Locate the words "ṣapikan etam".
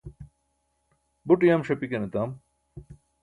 1.67-2.31